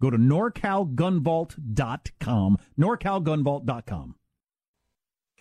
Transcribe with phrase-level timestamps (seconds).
[0.00, 2.58] Go to norcalgunvault.com.
[2.78, 4.14] norcalgunvault.com.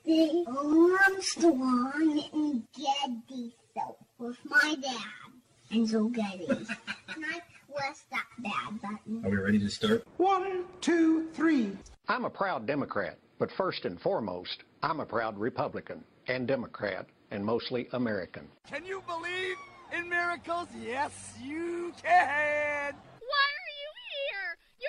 [0.06, 4.96] The Armstrong and Getty show with my dad
[5.72, 6.46] and Joe Getty.
[7.08, 7.42] Can I
[7.74, 9.24] press that bad button?
[9.26, 10.06] Are we ready to start?
[10.18, 11.72] One, two, three.
[12.08, 17.46] I'm a proud Democrat, but first and foremost, I'm a proud Republican and Democrat and
[17.46, 18.48] mostly American.
[18.68, 19.58] Can you believe
[19.96, 20.68] in miracles?
[20.82, 22.94] Yes, you can.
[22.94, 24.58] Why are you here?
[24.82, 24.89] You're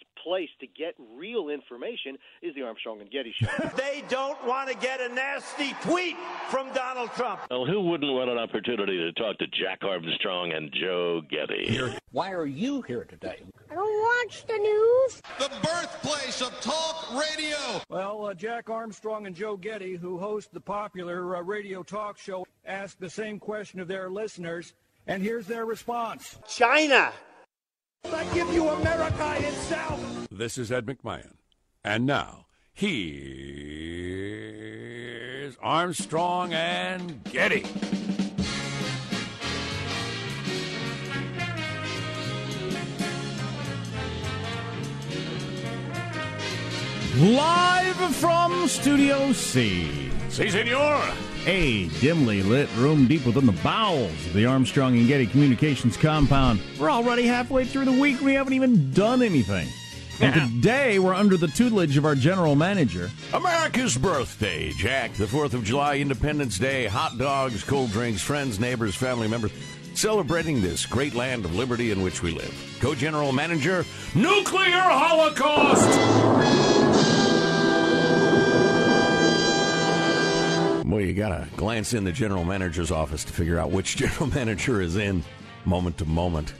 [0.31, 3.49] place to get real information is the Armstrong and Getty show.
[3.75, 6.15] they don't want to get a nasty tweet
[6.49, 7.41] from Donald Trump.
[7.49, 11.97] Well, who wouldn't want an opportunity to talk to Jack Armstrong and Joe Getty?
[12.11, 13.41] Why are you here today?
[13.69, 15.21] I don't watch the news.
[15.37, 17.57] The birthplace of talk radio.
[17.89, 22.45] Well, uh, Jack Armstrong and Joe Getty, who host the popular uh, radio talk show,
[22.65, 24.75] ask the same question of their listeners,
[25.07, 27.11] and here's their response China.
[28.05, 30.27] I give you America itself.
[30.31, 31.33] This is Ed McMahon.
[31.83, 32.97] And now, here's
[35.61, 37.65] Armstrong and Getty.
[47.17, 50.09] Live from Studio C.
[50.29, 51.01] Si, senor.
[51.47, 56.61] A dimly lit room deep within the bowels of the Armstrong and Getty Communications compound.
[56.79, 58.21] We're already halfway through the week.
[58.21, 59.67] We haven't even done anything.
[60.19, 63.09] And today we're under the tutelage of our general manager.
[63.33, 65.13] America's birthday, Jack.
[65.13, 69.51] The 4th of July, Independence Day, hot dogs, cold drinks, friends, neighbors, family members,
[69.95, 72.53] celebrating this great land of liberty in which we live.
[72.79, 73.83] Co General Manager,
[74.13, 76.80] Nuclear Holocaust!
[81.01, 84.81] Boy, you gotta glance in the general manager's office to figure out which general manager
[84.81, 85.23] is in
[85.65, 86.53] moment to moment.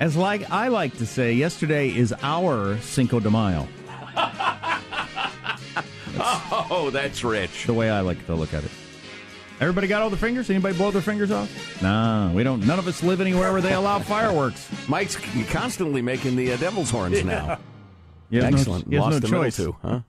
[0.00, 3.68] As like I like to say, yesterday is our Cinco de Mayo.
[6.18, 7.66] oh, that's rich.
[7.66, 8.72] The way I like to look at it.
[9.60, 10.50] Everybody got all the fingers?
[10.50, 11.80] Anybody blow their fingers off?
[11.80, 12.66] Nah, we don't.
[12.66, 14.68] None of us live anywhere where they allow fireworks.
[14.88, 15.16] Mike's
[15.48, 17.60] constantly making the uh, devil's horns now.
[18.30, 18.88] Yeah, Excellent.
[18.88, 19.56] No, Lost no the choice.
[19.56, 20.00] two, huh?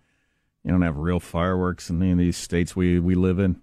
[0.63, 3.61] You don't have real fireworks in any of these states we we live in.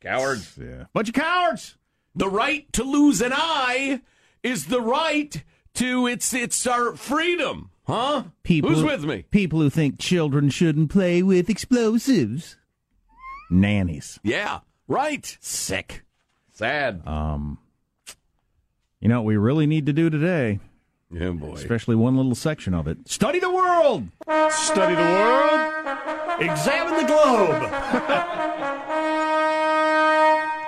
[0.00, 0.58] Cowards.
[0.60, 1.76] Yeah, bunch of cowards.
[2.14, 4.00] The right to lose an eye
[4.42, 5.42] is the right
[5.74, 8.24] to it's it's our freedom, huh?
[8.42, 9.24] People, Who's with me?
[9.30, 12.56] People who think children shouldn't play with explosives.
[13.50, 14.18] Nannies.
[14.22, 15.36] Yeah, right.
[15.40, 16.04] Sick.
[16.52, 17.06] Sad.
[17.06, 17.58] Um,
[19.00, 20.60] you know what we really need to do today?
[21.14, 21.52] Yeah, boy.
[21.54, 23.08] Especially one little section of it.
[23.08, 24.08] Study the world.
[24.50, 26.40] Study the world.
[26.40, 27.70] Examine the globe.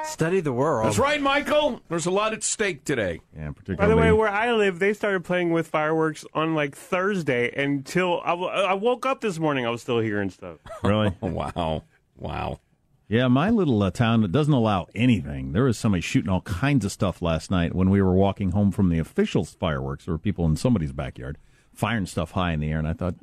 [0.07, 0.87] Study the world.
[0.87, 1.83] That's right, Michael.
[1.91, 3.21] There's a lot at stake today.
[3.37, 3.77] Yeah, particularly.
[3.77, 8.23] By the way, where I live, they started playing with fireworks on like Thursday until
[8.25, 9.67] I, w- I woke up this morning.
[9.67, 10.59] I was still hearing stuff.
[10.83, 11.13] Really?
[11.21, 11.83] wow.
[12.17, 12.61] Wow.
[13.09, 15.53] Yeah, my little uh, town that doesn't allow anything.
[15.53, 18.73] There was somebody shooting all kinds of stuff last night when we were walking home
[18.73, 20.05] from the officials' fireworks.
[20.05, 21.39] There were people in somebody's backyard
[21.73, 23.15] firing stuff high in the air, and I thought,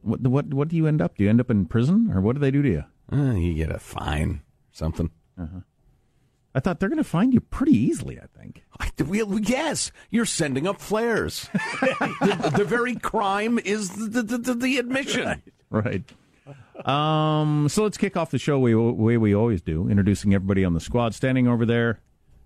[0.00, 1.16] what what what do you end up?
[1.16, 2.84] Do you end up in prison, or what do they do to you?
[3.12, 5.10] Uh, you get a fine, something.
[5.38, 5.60] Uh-huh.
[6.54, 8.18] I thought they're going to find you pretty easily.
[8.18, 8.64] I think.
[8.80, 11.50] I, well, yes, you're sending up flares.
[11.52, 15.42] the, the, very crime is the the, the, the admission.
[15.68, 16.04] Right.
[16.84, 20.74] Um, so let's kick off the show the way we always do, introducing everybody on
[20.74, 21.14] the squad.
[21.14, 22.00] Standing over there,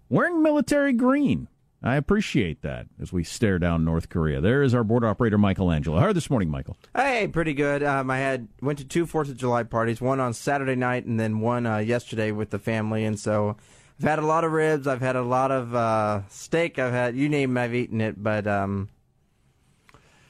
[0.09, 1.49] wearing military green.
[1.83, 4.43] I appreciate that as we stare down North Korea.
[4.43, 5.99] There is our board operator, Michelangelo.
[5.99, 6.77] How are this morning, Michael?
[6.95, 7.83] Hey, pretty good.
[7.83, 11.19] Um, I had went to two Fourth of July parties, one on Saturday night and
[11.19, 13.57] then one uh, yesterday with the family, and so
[13.99, 14.87] I've had a lot of ribs.
[14.87, 16.79] I've had a lot of uh, steak.
[16.79, 18.91] I've had you name it, I've eaten it, but um,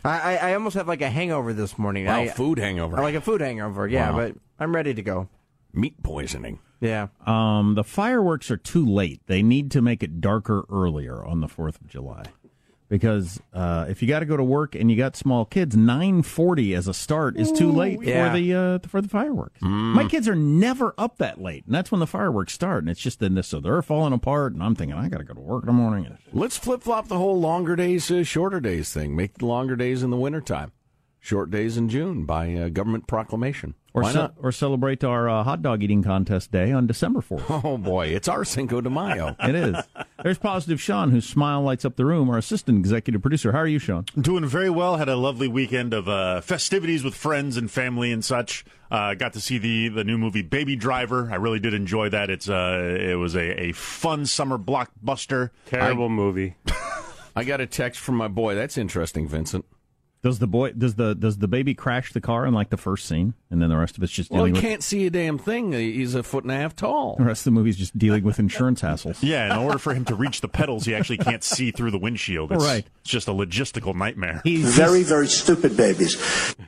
[0.05, 2.07] I, I almost have like a hangover this morning.
[2.07, 2.97] Wow, I, food hangover.
[2.97, 4.11] Like a food hangover, yeah.
[4.11, 4.17] Wow.
[4.17, 5.29] But I'm ready to go.
[5.73, 6.59] Meat poisoning.
[6.81, 7.09] Yeah.
[7.27, 9.21] Um, the fireworks are too late.
[9.27, 12.25] They need to make it darker earlier on the Fourth of July,
[12.91, 16.23] because uh, if you got to go to work and you got small kids, nine
[16.23, 18.29] forty as a start is too late yeah.
[18.29, 19.63] for the uh, for the fireworks.
[19.63, 22.83] My kids are never up that late, and that's when the fireworks start.
[22.83, 24.53] And it's just in this, so they're falling apart.
[24.53, 26.19] And I'm thinking, I got to go to work in the morning.
[26.33, 29.17] Let's flip flop the whole longer days, uh, shorter days thing.
[29.17, 30.73] Make the longer days in the wintertime.
[31.21, 33.75] Short days in June by uh, government proclamation.
[33.93, 37.65] Or, Why ce- or celebrate our uh, hot dog eating contest day on December 4th.
[37.65, 38.07] Oh, boy.
[38.07, 39.35] It's our Cinco de Mayo.
[39.41, 39.77] it is.
[40.23, 43.51] There's Positive Sean, whose smile lights up the room, our assistant executive producer.
[43.53, 44.05] How are you, Sean?
[44.19, 44.97] Doing very well.
[44.97, 48.65] Had a lovely weekend of uh, festivities with friends and family and such.
[48.91, 51.29] Uh, got to see the the new movie Baby Driver.
[51.31, 52.29] I really did enjoy that.
[52.31, 55.51] It's uh, it was a, a fun summer blockbuster.
[55.67, 56.57] Terrible movie.
[57.37, 58.55] I got a text from my boy.
[58.55, 59.65] That's interesting, Vincent.
[60.23, 63.07] Does the boy does the does the baby crash the car in like the first
[63.07, 65.11] scene, and then the rest of it's just Well, he dealing with can't see a
[65.11, 65.73] damn thing.
[65.73, 67.17] He's a foot and a half tall.
[67.19, 69.19] the rest of the movie's just dealing with insurance hassles.
[69.31, 71.99] Yeah, in order for him to reach the pedals, he actually can't see through the
[71.99, 72.51] windshield.
[72.53, 72.87] It's, Right.
[73.03, 74.41] It's just a logistical nightmare.
[74.45, 76.17] He's Very, very stupid babies.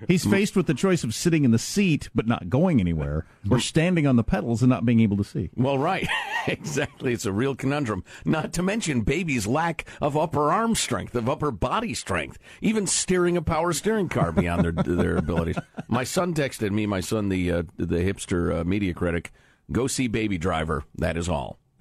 [0.09, 3.59] He's faced with the choice of sitting in the seat but not going anywhere, or
[3.59, 5.51] standing on the pedals and not being able to see.
[5.57, 6.09] Well, right.
[6.47, 7.13] exactly.
[7.13, 8.05] It's a real conundrum.
[8.25, 13.37] Not to mention babies' lack of upper arm strength, of upper body strength, even steering
[13.37, 15.57] a power steering car beyond their their abilities.
[15.89, 19.33] My son texted me, my son, the uh, the hipster uh, media critic,
[19.71, 20.85] go see Baby Driver.
[20.97, 21.59] That is all.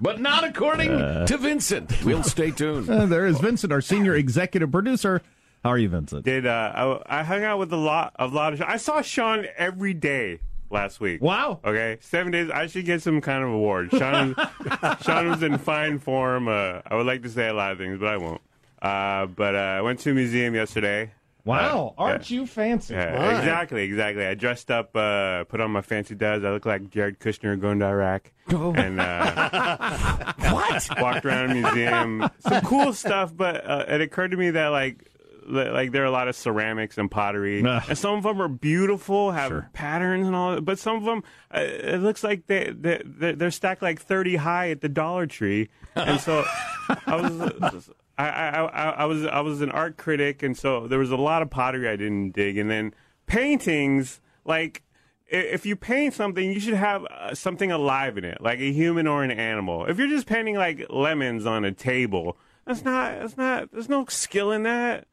[0.00, 2.04] but not according to Vincent.
[2.04, 2.88] We'll stay tuned.
[2.88, 5.22] Uh, there is Vincent, our senior executive producer.
[5.62, 6.24] How are you, Vincent?
[6.24, 8.62] Did uh, I, I hung out with a lot, a lot of.
[8.62, 11.22] I saw Sean every day last week.
[11.22, 11.60] Wow.
[11.64, 12.50] Okay, seven days.
[12.50, 13.90] I should get some kind of award.
[13.90, 14.34] Sean,
[15.02, 16.48] Sean was in fine form.
[16.48, 18.40] Uh, I would like to say a lot of things, but I won't.
[18.80, 21.12] Uh, but uh, I went to a museum yesterday.
[21.46, 22.92] Wow, Uh, aren't you fancy?
[22.94, 24.26] Yeah, exactly, exactly.
[24.26, 26.44] I dressed up, uh, put on my fancy duds.
[26.44, 28.32] I look like Jared Kushner going to Iraq.
[28.52, 28.74] Oh.
[28.74, 30.88] And uh, what?
[31.00, 32.28] Walked around a museum.
[32.40, 35.08] Some cool stuff, but uh, it occurred to me that like
[35.48, 37.82] like there are a lot of ceramics and pottery, Ugh.
[37.88, 39.70] and some of them are beautiful, have Sure.
[39.72, 40.60] patterns and all.
[40.60, 41.22] But some of them,
[41.54, 45.26] uh, it looks like they they they're, they're stacked like thirty high at the Dollar
[45.28, 46.44] Tree, and so
[47.06, 47.14] I
[47.60, 47.90] was.
[48.18, 51.16] I, I, I, I was I was an art critic, and so there was a
[51.16, 52.94] lot of pottery I didn't dig, and then
[53.26, 54.20] paintings.
[54.44, 54.82] Like,
[55.26, 59.06] if you paint something, you should have uh, something alive in it, like a human
[59.06, 59.84] or an animal.
[59.86, 63.70] If you're just painting like lemons on a table, that's not that's not.
[63.72, 65.06] There's no skill in that.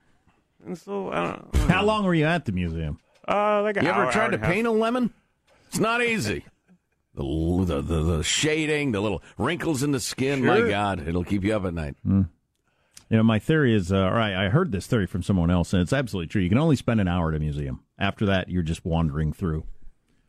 [0.65, 1.69] And so I don't.
[1.69, 2.99] How long were you at the museum?
[3.27, 4.53] Uh, like an You ever tried hour to and a half.
[4.53, 5.13] paint a lemon?
[5.67, 6.45] It's not easy.
[7.15, 7.23] The,
[7.65, 11.55] the, the, the shading, the little wrinkles in the skin, my God, it'll keep you
[11.55, 11.95] up at night.
[13.09, 15.73] You know, my theory is, uh, or I, I heard this theory from someone else,
[15.73, 16.41] and it's absolutely true.
[16.41, 17.83] You can only spend an hour at a museum.
[17.99, 19.65] After that, you're just wandering through.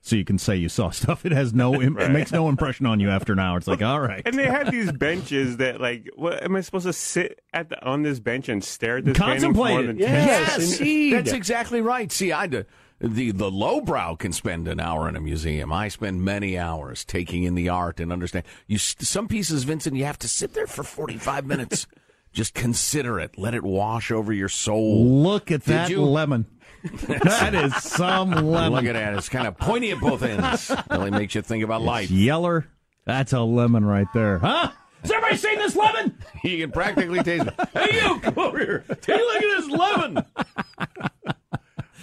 [0.03, 1.25] So you can say you saw stuff.
[1.25, 3.57] It has no, im- it makes no impression on you after an hour.
[3.57, 4.21] It's like, all right.
[4.27, 7.83] And they have these benches that, like, what am I supposed to sit at the
[7.83, 9.87] on this bench and stare at this painting for Contemplate more it.
[9.87, 11.15] than Yes, indeed.
[11.15, 12.13] that's exactly right.
[12.13, 12.67] See, I the
[13.01, 15.73] the lowbrow can spend an hour in a museum.
[15.73, 18.45] I spend many hours taking in the art and understand.
[18.67, 21.87] You some pieces, Vincent, you have to sit there for forty five minutes.
[22.35, 23.39] Just consider it.
[23.39, 25.07] Let it wash over your soul.
[25.07, 26.03] Look at Did that you?
[26.03, 26.47] lemon.
[27.07, 28.73] that is some lemon.
[28.73, 29.15] Look at that.
[29.15, 30.71] It's kind of pointy at both ends.
[30.91, 32.11] really makes you think about life.
[32.11, 32.67] Yeller.
[33.07, 34.39] That's a lemon right there.
[34.41, 34.71] Huh?
[35.03, 36.19] Has everybody seen this lemon?
[36.45, 37.55] You can practically taste it.
[37.73, 38.85] Hey, you, come over here.
[39.01, 40.25] Take a look at this lemon.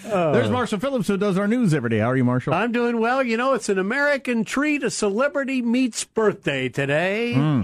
[0.03, 1.99] There's Marshall Phillips who does our news every day.
[1.99, 2.55] How are you, Marshall?
[2.55, 3.21] I'm doing well.
[3.21, 4.81] You know, it's an American treat.
[4.81, 7.35] A celebrity meets birthday today.
[7.35, 7.61] Hmm.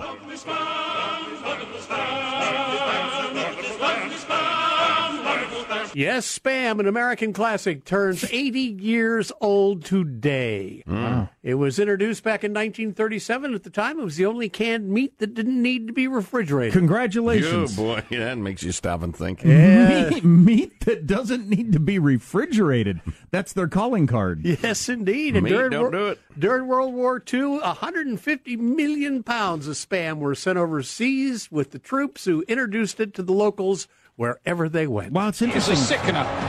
[5.97, 10.83] Yes, Spam, an American classic, turns 80 years old today.
[10.85, 11.29] Wow.
[11.41, 13.55] It was introduced back in 1937.
[13.55, 16.73] At the time, it was the only canned meat that didn't need to be refrigerated.
[16.73, 17.79] Congratulations.
[17.79, 18.03] Oh, boy.
[18.27, 19.43] That makes you stop and think.
[19.43, 23.01] Meat, meat that doesn't need to be refrigerated.
[23.31, 24.45] That's their calling card.
[24.45, 25.35] Yes, indeed.
[25.35, 26.19] And Meat, during, don't do it.
[26.37, 32.25] during World War II, 150 million pounds of spam were sent overseas with the troops
[32.25, 35.13] who introduced it to the locals wherever they went.
[35.13, 35.77] Wow, it's interesting.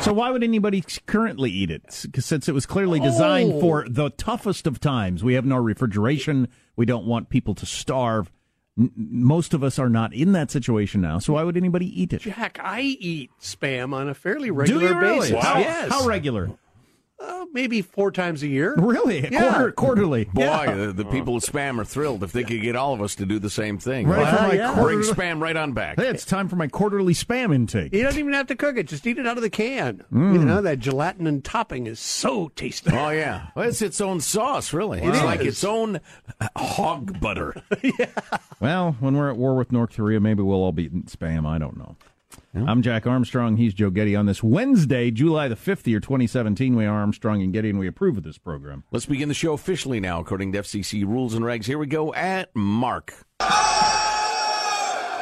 [0.02, 1.84] So why would anybody currently eat it?
[2.18, 3.60] Since it was clearly designed Oh.
[3.60, 5.22] for the toughest of times.
[5.22, 6.48] We have no refrigeration.
[6.74, 8.30] We don't want people to starve.
[8.78, 11.18] N- most of us are not in that situation now.
[11.18, 12.22] So why would anybody eat it?
[12.22, 15.30] Jack, I eat spam on a fairly Do regular you really?
[15.30, 15.44] basis.
[15.44, 15.90] How, Yes.
[15.90, 16.50] how regular?
[17.20, 18.74] Uh, maybe four times a year.
[18.76, 19.28] Really?
[19.28, 19.50] Yeah.
[19.54, 20.24] Quarter, quarterly?
[20.26, 20.74] Boy, Yeah.
[20.74, 23.26] the, the people at Spam are thrilled if they could get all of us to
[23.26, 24.06] do the same thing.
[24.06, 24.74] Ready for my yeah.
[24.74, 25.98] quarter- Bring Spam right on back.
[25.98, 27.92] Hey, it's time for my quarterly spam intake.
[27.92, 30.04] You don't even have to cook it; just eat it out of the can.
[30.12, 30.32] Mm.
[30.34, 32.90] You know that gelatin and topping is so tasty.
[32.92, 35.00] Oh yeah, well, it's its own sauce, really.
[35.00, 36.00] It it's like its own
[36.56, 37.54] hog butter.
[38.60, 41.46] Well, when we're at war with North Korea, maybe we'll all be eating spam.
[41.46, 41.96] I don't know.
[42.54, 43.56] I'm Jack Armstrong.
[43.56, 44.16] He's Joe Getty.
[44.16, 47.86] On this Wednesday, July the 5th, year 2017, we are Armstrong and Getty, and we
[47.86, 48.84] approve of this program.
[48.90, 51.66] Let's begin the show officially now, according to FCC rules and regs.
[51.66, 53.14] Here we go at Mark.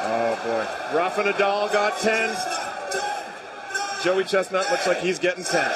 [0.08, 0.96] Oh boy.
[0.96, 2.36] Rafa Nadal got 10.
[4.02, 5.70] Joey Chestnut looks like he's getting 10.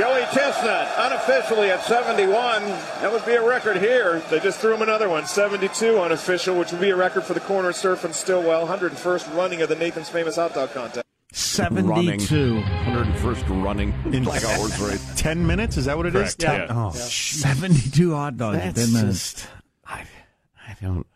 [0.00, 2.62] Joey Chestnut unofficially at 71.
[3.02, 4.20] That would be a record here.
[4.30, 5.26] They just threw him another one.
[5.26, 8.66] 72 unofficial, which would be a record for the corner surf and Stillwell.
[8.66, 11.04] 101st running of the Nathan's Famous Hot Dog Contest.
[11.32, 12.62] 72.
[12.62, 15.12] 101st running In like a horse race.
[15.16, 15.76] 10 minutes?
[15.76, 16.34] Is that what it is?
[16.34, 16.74] Correct, yeah.
[16.88, 19.32] Oh, 72 hot dogs in That's 10 minutes.
[19.34, 19.48] just,
[19.84, 20.06] I,
[20.66, 21.06] I don't.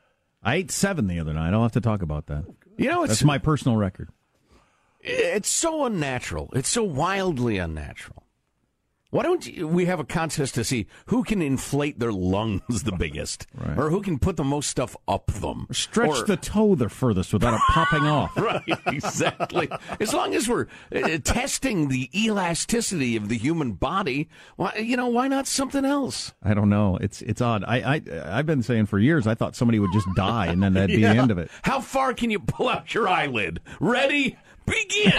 [0.43, 1.55] I ate seven the other night.
[1.55, 2.45] I'll have to talk about that.
[2.77, 4.11] You know, it's That's my personal record.
[5.01, 6.51] It's so unnatural.
[6.53, 8.24] It's so wildly unnatural.
[9.15, 12.91] Why don't you, we have a contest to see who can inflate their lungs the
[12.91, 13.79] biggest, Right.
[13.79, 17.33] or who can put the most stuff up them, Stretch Or- the toe the furthest
[17.33, 18.37] without it popping off.
[18.37, 19.69] right, exactly.
[20.01, 25.07] As long as we're uh, testing the elasticity of the human body, why, you know,
[25.07, 26.35] why not something else?
[26.43, 26.99] I don't know.
[27.01, 27.63] It's it's odd.
[27.69, 28.03] I, I
[28.39, 29.29] I've been saying for years.
[29.29, 31.53] I thought somebody would just die and then that'd be the end of it.
[31.63, 33.61] How far can you pull out your eyelid?
[33.79, 34.37] Ready?
[34.67, 35.13] Begin.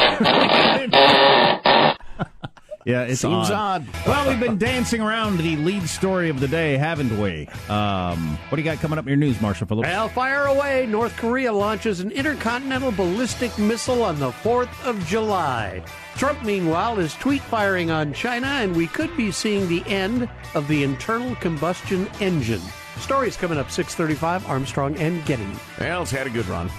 [2.86, 3.84] Yeah, it Seems odd.
[4.06, 7.48] Well, we've been dancing around the lead story of the day, haven't we?
[7.68, 9.90] Um, what do you got coming up in your news, Marshall Phillips?
[9.90, 10.86] Well, fire away.
[10.86, 15.84] North Korea launches an intercontinental ballistic missile on the 4th of July.
[16.16, 20.68] Trump, meanwhile, is tweet firing on China, and we could be seeing the end of
[20.68, 22.62] the internal combustion engine.
[23.00, 25.48] Stories coming up 635, Armstrong and Getty.
[25.80, 26.70] well, it's had a good run.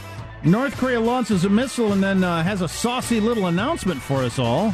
[0.44, 4.38] North Korea launches a missile and then uh, has a saucy little announcement for us
[4.38, 4.72] all,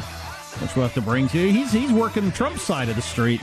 [0.61, 1.51] which we'll have to bring to you.
[1.51, 3.41] He's he's working Trump's side of the street.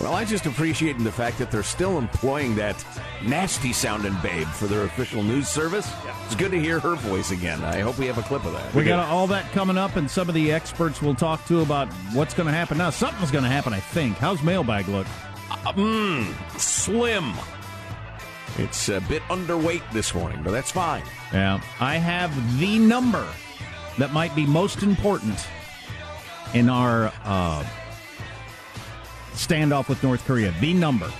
[0.00, 2.84] Well, I just appreciating the fact that they're still employing that
[3.22, 5.88] nasty sounding babe for their official news service.
[6.26, 7.62] It's good to hear her voice again.
[7.62, 8.74] I hope we have a clip of that.
[8.74, 11.86] We got all that coming up, and some of the experts we'll talk to about
[12.14, 12.90] what's going to happen now.
[12.90, 14.16] Something's going to happen, I think.
[14.16, 15.06] How's mailbag look?
[15.48, 17.32] Uh, mm, slim.
[18.58, 21.04] It's a bit underweight this morning, but that's fine.
[21.32, 23.26] Yeah, I have the number
[23.98, 25.46] that might be most important
[26.54, 27.64] in our uh,
[29.32, 30.54] standoff with North Korea.
[30.60, 31.10] The number.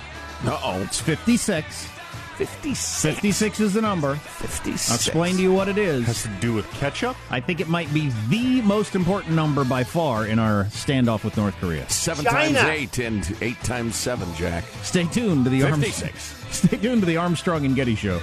[0.45, 0.83] Uh oh.
[0.83, 1.89] It's 56.
[2.37, 3.03] 56.
[3.03, 4.17] 56 is the number.
[4.17, 4.91] 56.
[4.91, 6.07] I'll explain to you what it is.
[6.07, 7.17] Has to do with ketchup?
[7.31, 11.37] I think it might be the most important number by far in our standoff with
[11.37, 11.89] North Korea.
[11.89, 12.59] Seven China.
[12.59, 14.65] times eight and eight times seven, Jack.
[14.83, 16.03] Stay tuned to the 56.
[16.03, 16.53] Armstrong.
[16.53, 18.21] Stay tuned to the Armstrong and Getty Show.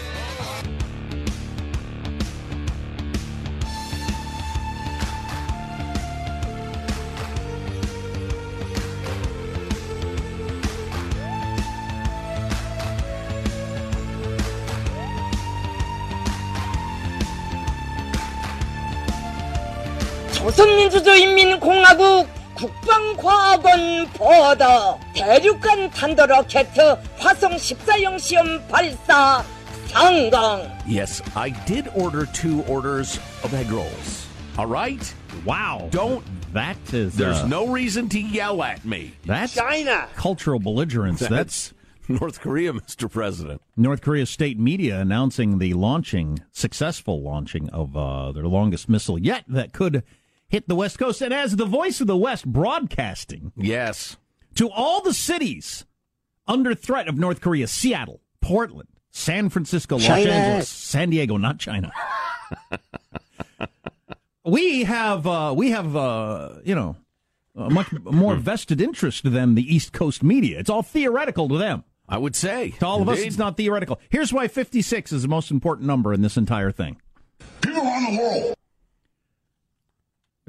[20.49, 26.69] 조선민주주의인민공화국 국방과학원 보더 대륙간 탄도로켓
[27.19, 29.45] 화성 14형 시험 발사
[29.89, 30.69] 성공.
[30.87, 34.27] Yes, I did order two orders of egg rolls.
[34.57, 35.03] All right?
[35.45, 35.89] Wow.
[35.91, 36.25] Don't.
[36.53, 37.17] That is.
[37.17, 39.15] There's uh, no reason to yell at me.
[39.27, 40.07] That's China.
[40.15, 41.21] cultural belligerence.
[41.21, 41.75] That's
[42.09, 43.11] North Korea, Mr.
[43.11, 43.61] President.
[43.77, 49.45] North Korea's state media announcing the launching, successful launching of uh, their longest missile yet
[49.49, 50.05] that could
[50.50, 51.22] hit the West Coast.
[51.22, 54.18] And as the voice of the West broadcasting Yes.
[54.56, 55.86] to all the cities
[56.48, 60.32] under threat of North Korea Seattle, Portland, San Francisco, Los China.
[60.32, 61.92] Angeles, San Diego, not China.
[64.46, 66.96] we have, uh, we have, uh, you know,
[67.56, 70.60] a much more vested interest than the East Coast media.
[70.60, 71.84] It's all theoretical to them.
[72.12, 72.72] I would say.
[72.80, 74.00] To all of us, it's not theoretical.
[74.10, 77.00] Here's why 56 is the most important number in this entire thing.
[77.62, 78.56] People around the world.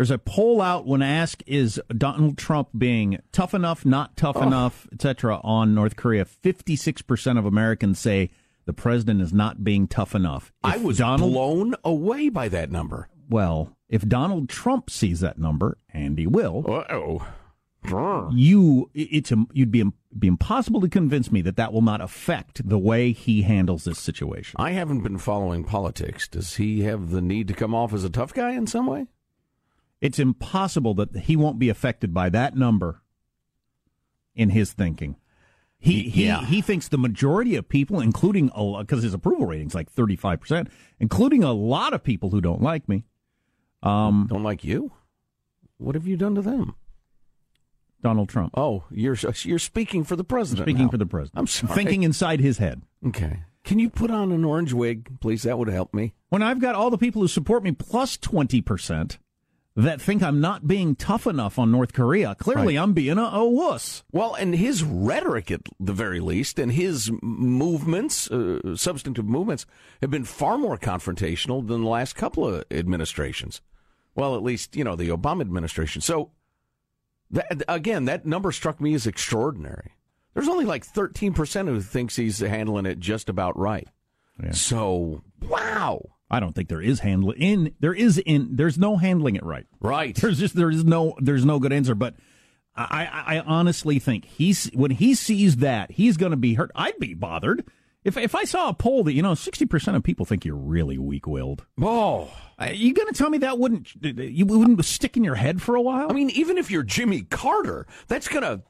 [0.00, 4.42] There's a poll out when asked is Donald Trump being tough enough, not tough Oh.
[4.44, 5.38] enough, etc.
[5.44, 6.24] on North Korea.
[6.24, 8.30] 56% of Americans say
[8.64, 10.52] the president is not being tough enough.
[10.64, 13.10] I If was Donald blown away by that number.
[13.28, 17.26] well, if Donald Trump sees that number, and he will, Uh-oh.
[18.34, 19.84] you it's you'd be
[20.18, 23.98] be impossible to convince me that that will not affect the way he handles this
[23.98, 24.56] situation.
[24.58, 26.26] I haven't been following politics.
[26.26, 29.06] Does he have the need to come off as a tough guy in some way?
[30.00, 33.02] It's impossible that he won't be affected by that number
[34.34, 35.16] in his thinking.
[35.78, 36.44] He he Yeah.
[36.44, 38.46] he thinks the majority of people, including
[38.78, 42.62] because his approval rating's like thirty five percent, including a lot of people who don't
[42.62, 43.04] like me.
[43.82, 44.92] Um, Don't like you?
[45.78, 46.74] What have you done to them?
[48.02, 50.66] Donald Trump Oh, you're you're speaking for the president.
[50.66, 50.90] speaking now.
[50.90, 51.38] for the president.
[51.38, 51.74] I'm sorry.
[51.74, 52.82] thinking inside his head.
[53.06, 53.42] Okay.
[53.64, 55.42] Can you put on an orange wig, please?
[55.42, 56.14] That would help me.
[56.30, 59.18] When I've got all the people who support me plus twenty percent
[59.84, 62.82] that think I'm not being tough enough on North Korea, clearly Right.
[62.82, 64.02] I'm being a, a wuss.
[64.12, 69.66] Well, and his rhetoric, at the very least, and his movements, uh, substantive movements,
[70.00, 73.60] have been far more confrontational than the last couple of administrations.
[74.14, 76.02] Well, at least, you know, the Obama administration.
[76.02, 76.32] So,
[77.30, 79.92] that, again, that number struck me as extraordinary.
[80.34, 83.88] There's only like 13% who thinks he's handling it just about right.
[84.52, 86.00] So, wow.
[86.30, 89.66] I don't think there is handling in there is in there's no handling it right.
[89.80, 90.14] Right.
[90.14, 91.94] There's just there is no there's no good answer.
[91.94, 92.14] But
[92.76, 96.70] I I, I honestly think he's when he sees that he's going to be hurt.
[96.74, 97.64] I'd be bothered
[98.04, 100.56] if if I saw a poll that you know sixty percent of people think you're
[100.56, 101.66] really weak willed.
[101.80, 102.30] Oh.
[102.58, 105.62] Are you going to tell me that wouldn't uh, you wouldn't stick in your head
[105.62, 106.10] for a while?
[106.10, 108.62] I mean, even if you're Jimmy Carter, that's going to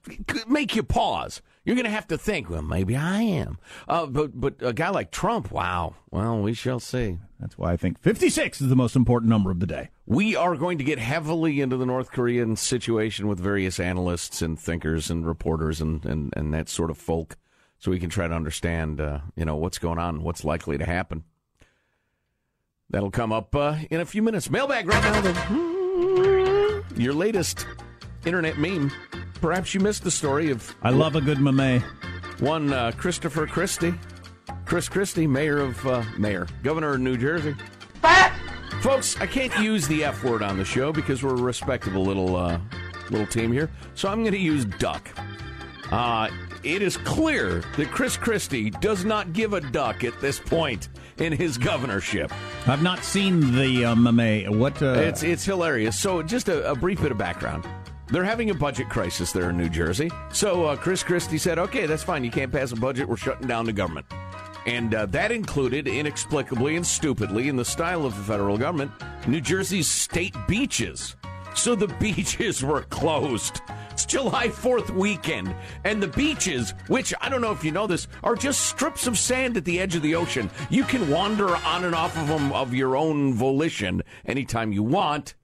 [0.48, 1.42] make you pause.
[1.64, 3.58] You're going to have to think, well, maybe I am.
[3.86, 5.94] Uh, but but a guy like Trump, wow.
[6.10, 7.18] Well, we shall see.
[7.38, 9.90] That's why I think 56 is the most important number of the day.
[10.06, 14.58] We are going to get heavily into the North Korean situation with various analysts and
[14.58, 17.36] thinkers and reporters and, and, and that sort of folk
[17.78, 20.84] so we can try to understand, uh, you know, what's going on, what's likely to
[20.84, 21.24] happen.
[22.90, 24.50] That'll come up uh, in a few minutes.
[24.50, 25.20] Mailbag right now.
[25.20, 27.66] The, your latest
[28.24, 28.90] internet meme.
[29.40, 31.82] Perhaps you missed the story of I love a good meme.
[32.40, 33.94] one uh, Christopher Christie,
[34.66, 37.54] Chris Christie, mayor of uh, mayor, governor of New Jersey.
[38.82, 42.36] Folks, I can't use the F word on the show because we're a respectable little
[42.36, 42.58] uh,
[43.10, 45.08] little team here, so I'm going to use duck.
[45.90, 46.28] Uh,
[46.62, 51.32] it is clear that Chris Christie does not give a duck at this point in
[51.32, 52.30] his governorship.
[52.66, 54.58] I've not seen the uh, meme.
[54.58, 54.80] What?
[54.82, 55.98] Uh, It's it's hilarious.
[55.98, 57.66] So just a, a brief bit of background.
[58.10, 60.10] They're having a budget crisis there in New Jersey.
[60.32, 62.24] So uh, Chris Christie said, okay, that's fine.
[62.24, 63.08] You can't pass a budget.
[63.08, 64.06] We're shutting down the government.
[64.66, 68.90] And uh, that included, inexplicably and stupidly, in the style of the federal government,
[69.28, 71.16] New Jersey's state beaches.
[71.54, 73.60] So the beaches were closed.
[73.92, 78.08] It's July 4th weekend, and the beaches, which I don't know if you know this,
[78.22, 80.50] are just strips of sand at the edge of the ocean.
[80.68, 85.34] You can wander on and off of them of your own volition anytime you want.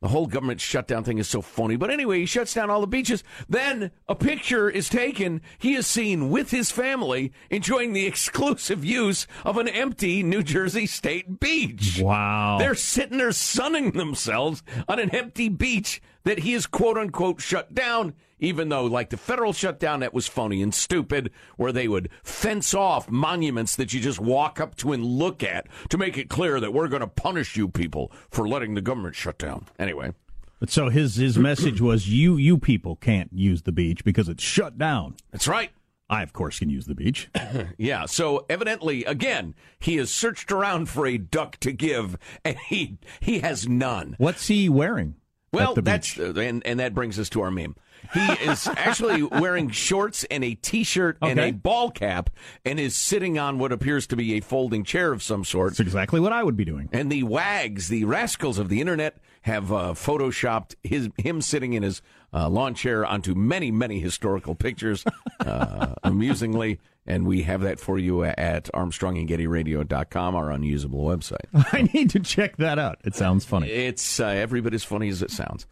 [0.00, 1.76] The whole government shutdown thing is so phony.
[1.76, 3.22] But anyway, he shuts down all the beaches.
[3.50, 5.42] Then a picture is taken.
[5.58, 10.86] He is seen with his family enjoying the exclusive use of an empty New Jersey
[10.86, 12.00] State beach.
[12.00, 12.56] Wow.
[12.58, 17.74] They're sitting there sunning themselves on an empty beach that he is quote unquote shut
[17.74, 22.08] down, even though, like the federal shutdown, that was phony and stupid, where they would
[22.22, 26.28] fence off monuments that you just walk up to and look at to make it
[26.28, 29.66] clear that we're going to punish you people for letting the government shut down.
[29.78, 30.12] Anyway.
[30.58, 34.42] But so his his message was you you people can't use the beach because it's
[34.42, 35.16] shut down.
[35.30, 35.70] That's right.
[36.10, 37.30] I of course can use the beach.
[37.78, 42.98] yeah, so evidently again, he has searched around for a duck to give and he
[43.20, 44.16] he has none.
[44.18, 45.14] What's he wearing?
[45.52, 47.74] Well, that's uh, and and that brings us to our meme.
[48.12, 52.30] He is actually wearing shorts and a t-shirt and a ball cap,
[52.64, 55.70] and is sitting on what appears to be a folding chair of some sort.
[55.70, 56.88] That's exactly what I would be doing.
[56.92, 61.82] And the wags, the rascals of the internet, have uh, photoshopped his him sitting in
[61.82, 65.04] his uh, lawn chair onto many, many historical pictures,
[65.40, 66.78] uh, amusingly.
[67.06, 71.46] And we have that for you at ArmstrongandGettyRadio.com, our unusable website.
[71.72, 72.98] I need to check that out.
[73.04, 73.68] It sounds funny.
[73.68, 75.66] It's uh, every bit as funny as it sounds.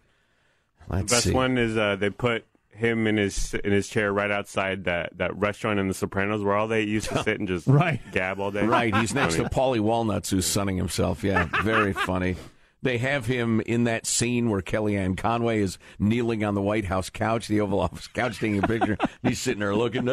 [0.90, 1.32] Let's the best see.
[1.32, 5.36] one is uh, they put him in his in his chair right outside that, that
[5.36, 8.00] restaurant in The Sopranos where all they used to sit and just Right.
[8.12, 8.64] gab all day.
[8.64, 9.44] Right, he's next to.
[9.44, 11.24] Paulie Walnuts, who's sunning himself.
[11.24, 12.36] Yeah, very funny.
[12.80, 17.10] They have him in that scene where Kellyanne Conway is kneeling on the White House
[17.10, 18.96] couch, the Oval Office couch, taking a picture.
[19.22, 20.06] he's sitting there looking.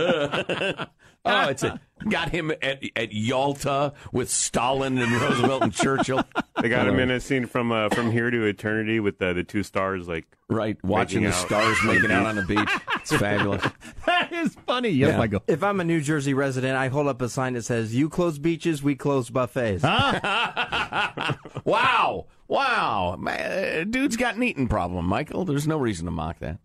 [1.25, 6.23] Oh, it's a, got him at, at Yalta with Stalin and Roosevelt and Churchill.
[6.61, 9.43] They got him in a scene from uh, from here to eternity with the the
[9.43, 11.33] two stars like right watching the out.
[11.35, 12.69] stars making out on the beach.
[13.01, 13.61] It's fabulous.
[14.07, 14.89] that is funny.
[14.89, 15.21] Yes, Yeah.
[15.21, 15.41] I go.
[15.47, 18.39] If I'm a New Jersey resident, I hold up a sign that says, "You close
[18.39, 21.33] beaches, we close buffets." Huh?
[21.65, 25.45] wow, wow, Man, dude's got an eating problem, Michael.
[25.45, 26.57] There's no reason to mock that.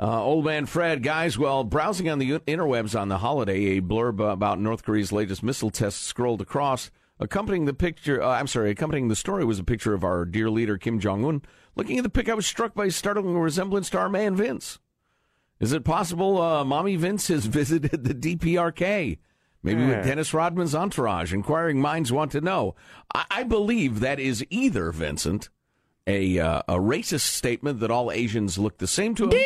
[0.00, 4.18] Uh, old man Fred, guys, well, browsing on the interwebs on the holiday, a blurb
[4.20, 6.90] about North Korea's latest missile test scrolled across.
[7.20, 10.50] Accompanying the picture, uh, I'm sorry, accompanying the story was a picture of our dear
[10.50, 11.42] leader Kim Jong Un.
[11.76, 14.80] Looking at the pic, I was struck by a startling resemblance to our man Vince.
[15.60, 19.18] Is it possible uh, Mommy Vince has visited the DPRK?
[19.62, 19.88] Maybe Yeah.
[19.98, 21.32] with Dennis Rodman's entourage.
[21.32, 22.74] Inquiring minds want to know.
[23.14, 25.48] I, I believe that is either, Vincent,
[26.08, 29.42] a, uh, a racist statement that all Asians look the same to him,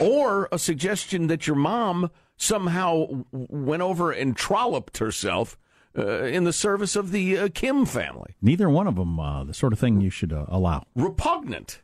[0.00, 5.58] or a suggestion that your mom somehow went over and trolloped herself
[5.96, 8.34] uh, in the service of the uh, Kim family.
[8.42, 10.84] Neither one of them, uh, the sort of thing you should uh, allow.
[10.96, 11.82] Repugnant.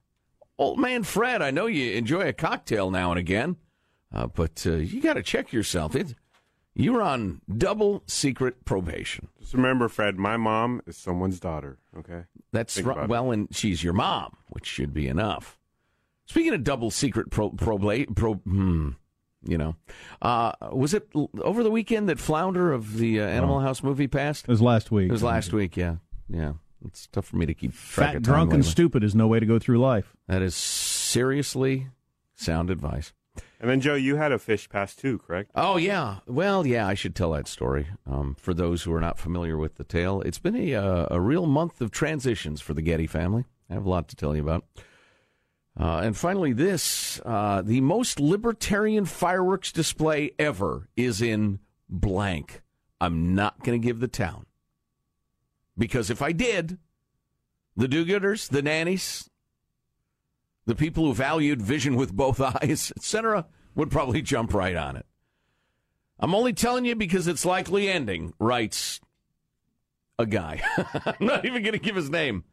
[0.58, 3.56] Old man Fred, I know you enjoy a cocktail now and again,
[4.12, 5.94] uh, but uh, you got to check yourself.
[5.94, 6.14] It,
[6.74, 9.28] you're on double secret probation.
[9.40, 11.78] Just remember, Fred, my mom is someone's daughter.
[11.96, 12.92] Okay, That's right.
[12.92, 13.10] about it.
[13.10, 15.58] Well, and she's your mom, which should be enough.
[16.30, 18.90] Speaking of double secret pro, probla- pro hmm,
[19.44, 19.74] you know,
[20.22, 24.06] uh, was it l- over the weekend that Flounder of the uh, Animal House movie
[24.06, 24.44] passed?
[24.44, 25.08] It was last week.
[25.08, 25.76] It was last week.
[25.76, 25.96] Yeah,
[26.28, 26.52] yeah.
[26.86, 28.70] It's tough for me to keep track Fat, of time drunk, and lately.
[28.70, 30.14] stupid is no way to go through life.
[30.28, 31.88] That is seriously
[32.36, 33.12] sound advice.
[33.60, 35.50] and then Joe, you had a fish pass too, correct?
[35.56, 37.88] Oh yeah, well yeah, I should tell that story.
[38.10, 41.20] Um, for those who are not familiar with the tale, it's been a uh, a
[41.20, 43.44] real month of transitions for the Getty family.
[43.68, 44.64] I have a lot to tell you about.
[45.78, 52.62] Uh, and finally, this uh, the most libertarian fireworks display ever is in blank.
[53.00, 54.46] I'm not going to give the town
[55.78, 56.78] because if I did,
[57.76, 59.30] the do-gooders, the nannies,
[60.66, 65.06] the people who valued vision with both eyes, etc., would probably jump right on it.
[66.18, 69.00] I'm only telling you because it's likely ending, writes
[70.18, 70.60] a guy.
[71.06, 72.44] I'm not even going to give his name.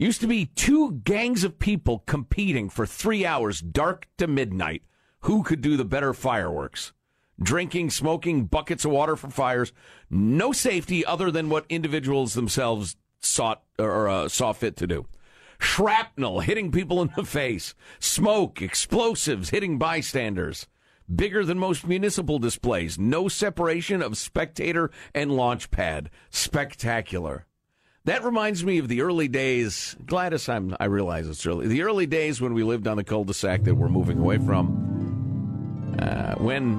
[0.00, 4.82] Used to be two gangs of people competing for three hours, dark to midnight.
[5.24, 6.94] Who could do the better fireworks?
[7.38, 9.74] Drinking, smoking, buckets of water for fires.
[10.08, 15.04] No safety other than what individuals themselves sought or uh, saw fit to do.
[15.58, 17.74] Shrapnel hitting people in the face.
[17.98, 20.66] Smoke, explosives hitting bystanders.
[21.14, 22.98] Bigger than most municipal displays.
[22.98, 26.08] No separation of spectator and launch pad.
[26.30, 27.44] Spectacular.
[28.04, 29.94] That reminds me of the early days.
[30.06, 31.68] Gladys, I'm, I realize it's early.
[31.68, 35.96] The early days when we lived on the cul-de-sac that we're moving away from.
[35.98, 36.76] Uh, when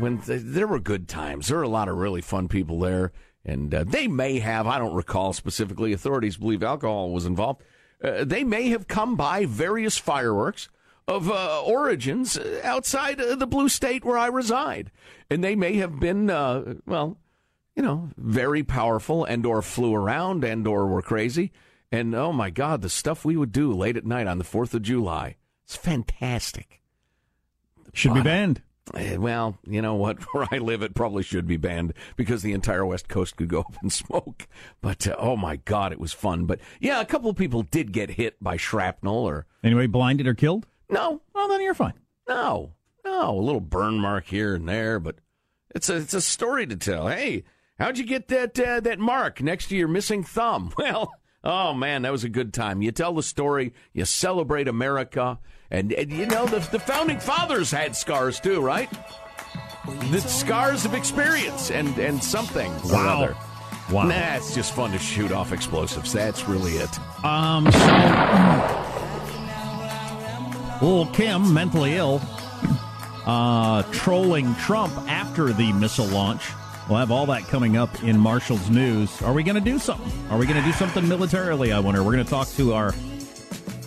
[0.00, 1.48] when th- there were good times.
[1.48, 3.12] There were a lot of really fun people there.
[3.44, 7.62] And uh, they may have, I don't recall specifically, authorities believe alcohol was involved.
[8.02, 10.68] Uh, they may have come by various fireworks
[11.06, 14.90] of uh, origins outside uh, the blue state where I reside.
[15.28, 17.18] And they may have been, uh, well,
[17.76, 21.52] you know, very powerful and or flew around and or were crazy.
[21.92, 24.74] And oh my God, the stuff we would do late at night on the 4th
[24.74, 25.36] of July.
[25.64, 26.80] It's fantastic.
[27.92, 28.62] Should be banned.
[28.94, 30.22] Eh, Well, you know what?
[30.34, 33.60] Where I live, it probably should be banned because the entire West Coast could go
[33.60, 34.46] up in smoke.
[34.80, 36.46] But uh, oh my God, it was fun.
[36.46, 39.46] But yeah, a couple of people did get hit by shrapnel or.
[39.62, 40.66] Anyway, blinded or killed?
[40.88, 41.20] No.
[41.34, 41.94] Well, then you're fine.
[42.28, 42.72] No.
[43.04, 43.30] No.
[43.38, 45.16] A little burn mark here and there, but
[45.74, 47.08] it's a it's a story to tell.
[47.08, 47.44] Hey,
[47.80, 50.72] how'd you get that uh, that mark next to your missing thumb?
[50.78, 51.12] Well,
[51.42, 52.82] oh man, that was a good time.
[52.82, 55.38] You tell the story, you celebrate America,
[55.70, 58.88] and, and you know the the founding fathers had scars too, right?
[60.10, 63.22] The scars of experience and and something or Wow.
[63.22, 63.36] other.
[63.90, 64.02] Wow.
[64.04, 66.12] Nah, it's just fun to shoot off explosives.
[66.12, 67.24] That's really it.
[67.24, 67.78] Um, so
[70.82, 72.20] Lil Kim, mentally ill,
[73.26, 76.50] uh, trolling Trump after the missile launch.
[76.90, 79.22] We'll have all that coming up in Marshall's news.
[79.22, 80.10] Are we going to do something?
[80.28, 81.70] Are we going to do something militarily?
[81.70, 82.02] I wonder.
[82.02, 82.92] We're going to talk to our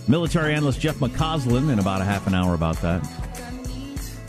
[0.07, 3.05] military analyst Jeff McCausland in about a half an hour about that.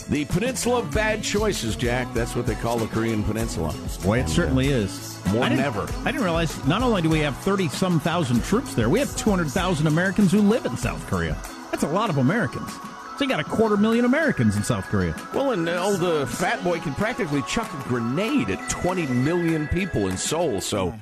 [0.09, 2.13] The Peninsula of Bad Choices, Jack.
[2.13, 3.73] That's what they call the Korean Peninsula.
[4.03, 5.25] Boy, it certainly uh, is.
[5.31, 5.87] More than ever.
[6.03, 9.15] I didn't realize not only do we have 30 some thousand troops there, we have
[9.15, 11.37] 200,000 Americans who live in South Korea.
[11.71, 12.69] That's a lot of Americans.
[13.17, 15.15] So you got a quarter million Americans in South Korea.
[15.33, 20.07] Well, and old uh, fat boy can practically chuck a grenade at 20 million people
[20.07, 20.59] in Seoul.
[20.59, 20.93] So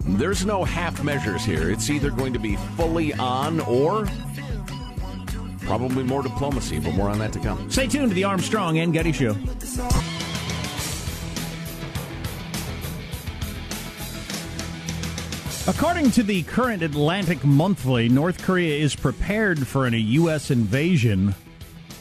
[0.00, 1.70] there's no half measures here.
[1.70, 4.06] It's either going to be fully on or
[5.60, 7.70] probably more diplomacy, but more on that to come.
[7.70, 9.36] Stay tuned to the Armstrong and Getty Show.
[15.68, 20.50] According to the current Atlantic Monthly, North Korea is prepared for a U.S.
[20.50, 21.36] invasion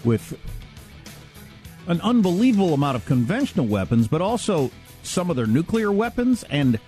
[0.06, 0.38] with
[1.88, 4.72] an unbelievable amount of conventional weapons, but also
[5.04, 6.80] some of their nuclear weapons and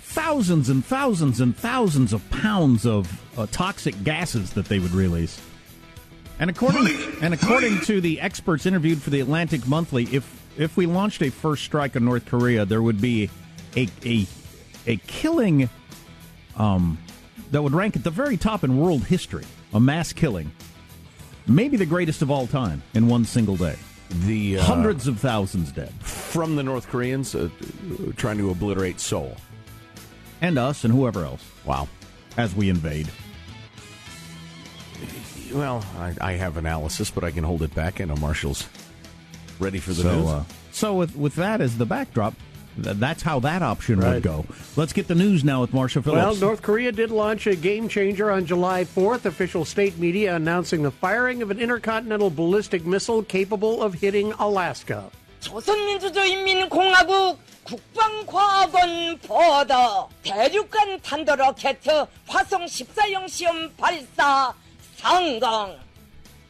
[0.00, 5.40] thousands and thousands and thousands of pounds of uh, toxic gases that they would release.
[6.38, 6.88] And according
[7.22, 11.30] and according to the experts interviewed for the Atlantic Monthly, if if we launched a
[11.30, 13.30] first strike on North Korea, there would be
[13.76, 14.26] a a
[14.86, 15.70] a killing
[16.56, 16.98] um,
[17.52, 20.50] that would rank at the very top in world history, a mass killing,
[21.46, 23.76] maybe the greatest of all time in one single day.
[24.26, 27.48] The uh, Hundreds of thousands dead, from the North Koreans uh,
[28.16, 29.36] trying to obliterate Seoul.
[30.42, 31.42] and us and whoever else.
[31.64, 31.88] Wow.
[32.36, 33.08] As we invade.
[35.52, 38.00] Well, I, I have analysis, but I can hold it back.
[38.00, 38.66] I know Marshall's
[39.58, 40.28] ready for the so, news.
[40.28, 42.34] uh, so with with that as the backdrop,
[42.76, 44.14] that's how that option right.
[44.14, 44.46] would go.
[44.76, 46.22] Let's get the news now with Marshall Phillips.
[46.22, 49.24] Well, North Korea did launch a game changer on July 4th.
[49.24, 55.10] Official state media announcing the firing of an intercontinental ballistic missile capable of hitting Alaska.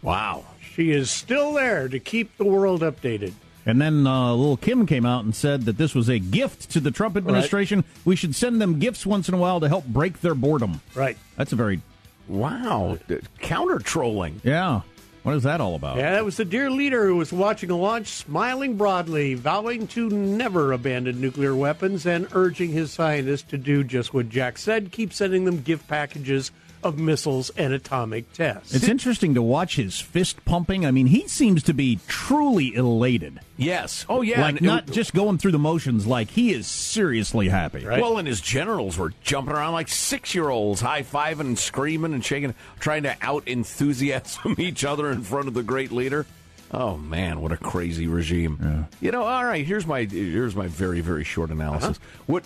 [0.03, 0.45] Wow.
[0.75, 3.35] She is still there to keep the world updated.
[3.65, 6.81] And then uh, little Kim came out and said that this was a gift to
[6.81, 7.85] the Trump administration.
[8.05, 10.81] We should send them gifts once in a while to help break their boredom.
[10.95, 11.17] Right.
[11.37, 11.81] That's a very
[12.29, 12.99] wow
[13.39, 14.41] counter trolling.
[14.43, 14.81] Yeah.
[15.23, 15.99] What is that all about?
[15.99, 20.09] Yeah, that was the dear leader who was watching the launch, smiling broadly, vowing to
[20.09, 25.13] never abandon nuclear weapons, and urging his scientists to do just what Jack said keep
[25.13, 26.51] sending them gift packages
[26.83, 28.75] of missiles and atomic tests.
[28.75, 30.85] It's interesting to watch his fist pumping.
[30.85, 33.41] I mean, he seems to be truly elated.
[33.57, 34.05] Yes.
[34.09, 34.41] Oh, yeah.
[34.43, 36.07] Like and- not just going through the motions.
[36.07, 37.85] Like he is seriously happy.
[37.87, 42.15] Well, and his generals were jumping around like six year olds, high fiving and screaming
[42.15, 46.27] and shaking, trying to out enthusiasm each other in front of the great leader.
[46.75, 48.87] Oh man, what a crazy regime!
[48.99, 49.67] You know, all right.
[49.67, 51.99] Here's my here's my very very short analysis.
[51.99, 52.23] Uh-huh.
[52.27, 52.45] What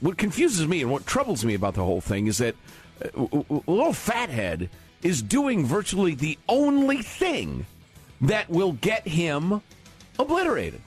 [0.00, 2.54] what confuses me and what troubles me about the whole thing is that
[3.02, 3.26] uh,
[3.66, 4.68] little fathead
[5.02, 7.66] is doing virtually the only thing
[8.20, 9.62] that will get him
[10.18, 10.80] obliterated.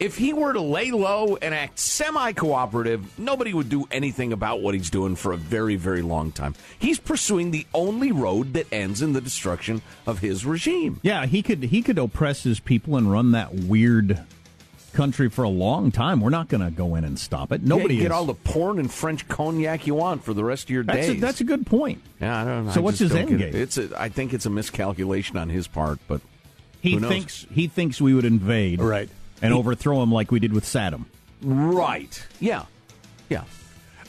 [0.00, 4.60] If he were to lay low and act semi cooperative, nobody would do anything about
[4.60, 6.54] what he's doing for a very, very long time.
[6.78, 10.98] He's pursuing the only road that ends in the destruction of his regime.
[11.02, 14.24] Yeah, he could he could oppress his people and run that weird
[14.94, 16.20] country for a long time.
[16.20, 17.62] We're not going to go in and stop it.
[17.62, 18.16] Nobody yeah, you get is.
[18.16, 21.18] all the porn and French cognac you want for the rest of your that's, days.
[21.18, 22.00] a, that's a good point.
[22.20, 22.72] yeah, I don't know.
[22.72, 23.52] So I what's his don't end get it.
[23.52, 23.62] game?
[23.62, 26.20] It's a, I think it's a miscalculation on his part, but
[26.80, 27.10] He who knows?
[27.10, 29.10] thinks he thinks we would invade, Right.
[29.42, 31.04] and He- overthrow him like we did with Saddam.
[31.42, 32.26] right.
[32.40, 32.64] Yeah,
[33.28, 33.44] yeah.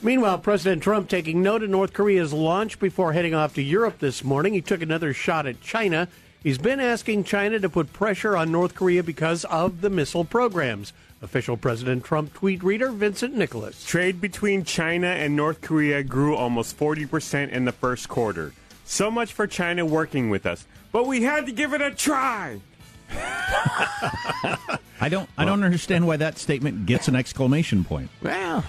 [0.02, 4.22] Meanwhile, President Trump taking note of North Korea's launch before heading off to Europe this
[4.22, 4.52] morning.
[4.52, 6.08] He took another shot at China.
[6.46, 10.92] He's been asking China to put pressure on North Korea because of the missile programs.
[11.20, 13.84] Official President Trump tweet reader Vincent Nicholas.
[13.84, 18.52] Trade between China and North Korea grew almost 40% in the first quarter.
[18.84, 20.68] So much for China working with us.
[20.92, 22.60] But we had to give it a try.
[23.10, 25.28] I don't.
[25.36, 28.08] I don't understand why that statement gets an exclamation point.
[28.22, 28.64] Well,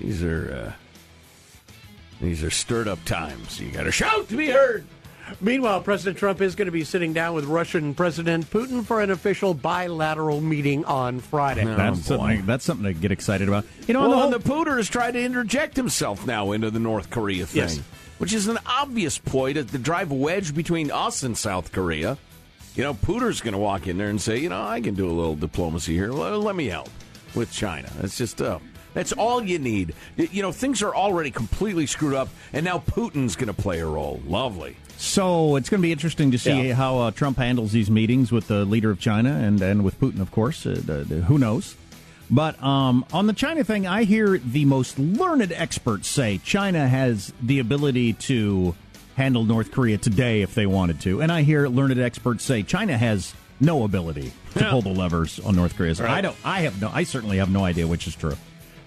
[0.00, 0.74] these are
[1.70, 1.72] uh,
[2.20, 3.60] these are stirred up times.
[3.60, 4.84] You got to shout to be heard.
[5.40, 9.10] Meanwhile, President Trump is going to be sitting down with Russian President Putin for an
[9.10, 11.64] official bilateral meeting on Friday.
[11.64, 12.44] that's something.
[12.46, 13.64] That's something to get excited about.
[13.86, 14.38] You know, well, the whole- the
[14.70, 17.80] Pooter has tried to interject himself now into the North Korea thing, Yes.
[18.18, 22.18] which is an obvious ploy to, to drive a wedge between us and South Korea.
[22.74, 25.06] You know, Pooter's going to walk in there and say, you know, I can do
[25.08, 26.12] a little diplomacy here.
[26.12, 26.88] Well, let me help
[27.34, 27.90] with China.
[28.02, 28.58] It's just, uh,
[28.94, 29.94] that's all you need.
[30.16, 33.86] You know, things are already completely screwed up, and now Putin's going to play a
[33.86, 34.22] role.
[34.26, 34.76] Lovely.
[35.02, 36.74] So it's going to be interesting to see Yeah.
[36.74, 40.20] how uh, Trump handles these meetings with the leader of China and, and with Putin,
[40.20, 40.64] of course.
[40.64, 41.74] Uh, the- the- who knows?
[42.30, 47.32] But um, on the China thing, I hear the most learned experts say China has
[47.42, 48.76] the ability to
[49.16, 51.20] handle North Korea today if they wanted to.
[51.20, 55.56] And I hear learned experts say China has no ability to pull the levers on
[55.56, 55.96] North Korea.
[55.96, 56.36] So I don't.
[56.44, 56.90] I have no.
[56.94, 58.36] I certainly have no idea which is true.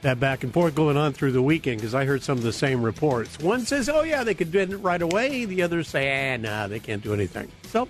[0.02, 2.54] That back and forth going on through the weekend because I heard some of the
[2.54, 3.40] same reports.
[3.40, 5.46] One says, oh, yeah, they could do it right away.
[5.46, 7.52] The others say, ah, nah, they can't do anything.
[7.70, 7.88] So,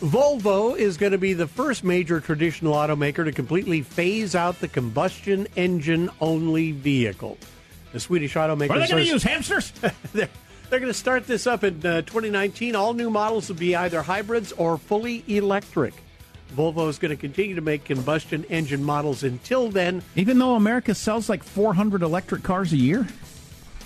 [0.00, 4.68] Volvo is going to be the first major traditional automaker to completely phase out the
[4.68, 7.38] combustion engine only vehicle.
[7.92, 9.70] The Swedish automaker Are they going to use hamsters?
[10.12, 10.28] they're,
[10.68, 12.74] they're going to start this up in uh, 2019.
[12.74, 15.94] All new models will be either hybrids or fully electric.
[16.52, 20.02] Volvo is going to continue to make combustion engine models until then.
[20.16, 23.06] Even though America sells like 400 electric cars a year?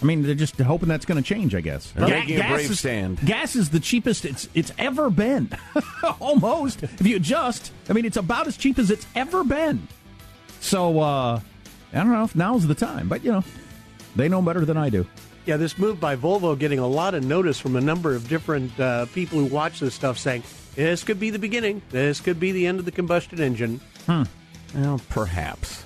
[0.01, 1.91] I mean, they're just hoping that's going to change, I guess.
[1.91, 3.25] They're making a brave is, stand.
[3.27, 5.51] Gas is the cheapest it's it's ever been.
[6.21, 6.85] Almost.
[6.85, 9.89] If you adjust, I mean, it's about as cheap as it's ever been.
[10.61, 11.41] So, uh,
[11.93, 13.45] I don't know if now's the time, but, you know,
[14.15, 15.07] they know better than I do.
[15.47, 18.79] Yeah, this move by Volvo getting a lot of notice from a number of different
[18.79, 20.43] uh, people who watch this stuff saying,
[20.87, 21.83] this could be the beginning.
[21.91, 23.81] This could be the end of the combustion engine.
[24.07, 24.23] Hmm.
[24.75, 25.85] Well, perhaps.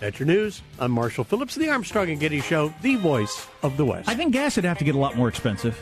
[0.00, 0.62] That's your news.
[0.78, 4.08] I'm Marshall Phillips, of the Armstrong and Getty Show, the voice of the West.
[4.08, 5.78] I think gas would have to get a lot more expensive.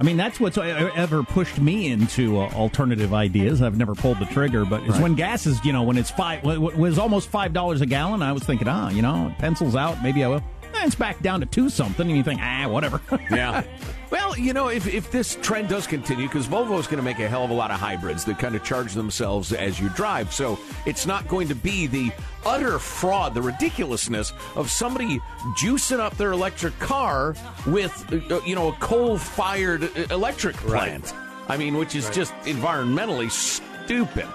[0.00, 3.60] I mean, that's what's ever pushed me into uh, alternative ideas.
[3.62, 5.02] I've never pulled the trigger, but it's Right.
[5.02, 7.86] when gas is, you know, when it's five, when it was almost five dollars a
[7.86, 8.22] gallon.
[8.22, 10.00] I was thinking, ah, you know, pencils out.
[10.02, 10.42] Maybe I will.
[10.74, 13.00] Eh, It's back down to two something, and you think, ah, whatever.
[13.30, 13.62] Yeah.
[14.10, 17.18] Well, you know, if, if this trend does continue, because Volvo is going to make
[17.18, 20.32] a hell of a lot of hybrids that kind of charge themselves as you drive.
[20.32, 22.10] So it's not going to be the
[22.46, 25.18] utter fraud, the ridiculousness of somebody
[25.58, 27.34] juicing up their electric car
[27.66, 27.92] with,
[28.32, 31.12] uh, you know, a coal fired electric plant.
[31.48, 32.14] I mean, which is Right.
[32.14, 34.26] just environmentally stupid.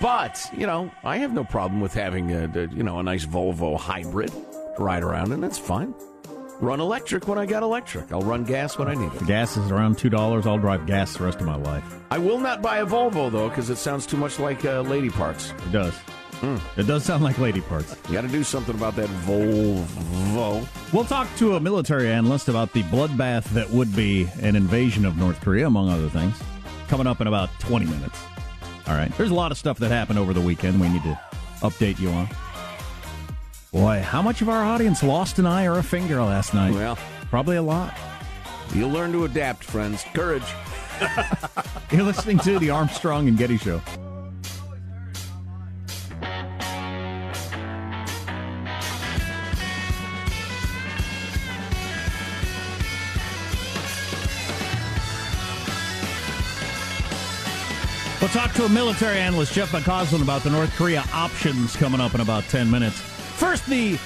[0.00, 3.78] But, you know, I have no problem with having a, you know, a nice Volvo
[3.78, 4.32] hybrid
[4.78, 5.40] ride around in.
[5.40, 5.94] That's fine.
[6.60, 8.10] Run electric when I got electric.
[8.10, 9.26] I'll run gas when I need it.
[9.26, 10.46] gas is around two dollars.
[10.46, 11.84] I'll drive gas the rest of my life.
[12.10, 15.10] I will not buy a Volvo though, because it sounds too much like uh, lady
[15.10, 15.52] parts.
[15.66, 15.94] It does.
[16.76, 17.96] It does sound like lady parts.
[18.08, 20.66] You got to do something about that Volvo.
[20.92, 25.16] We'll talk to a military analyst about the bloodbath that would be an invasion of
[25.16, 26.36] North Korea, among other things.
[26.88, 28.18] Coming up in about 20 minutes.
[28.86, 29.10] All right.
[29.16, 31.18] There's a lot of stuff that happened over the weekend we need to
[31.60, 32.28] update you on.
[33.72, 36.72] Boy, how much of our audience lost an eye or a finger last night?
[36.72, 36.96] Well,
[37.30, 37.96] probably a lot.
[38.74, 40.04] You'll learn to adapt, friends.
[40.14, 40.42] Courage.
[41.90, 43.82] You're listening to the Armstrong and Getty Show.
[58.20, 62.14] We'll talk to a military analyst, Jeff McCausland, about the North Korea options coming up
[62.14, 63.15] in about 10 minutes.
[63.36, 63.98] First, the